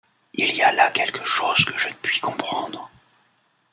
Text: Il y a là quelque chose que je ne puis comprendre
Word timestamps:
Il 0.33 0.55
y 0.55 0.63
a 0.63 0.71
là 0.73 0.89
quelque 0.89 1.23
chose 1.23 1.63
que 1.63 1.77
je 1.77 1.87
ne 1.89 1.93
puis 1.93 2.19
comprendre 2.21 2.89